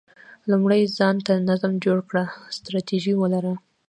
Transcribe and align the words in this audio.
لومړی 0.51 0.81
ځان 0.97 1.15
ته 1.25 1.33
نظم 1.49 1.71
جوړ 1.85 1.99
کړه، 2.09 2.23
ستراتیژي 2.57 3.13
ولره، 3.17 3.53